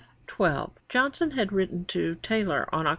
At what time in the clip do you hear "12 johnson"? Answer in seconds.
0.25-1.29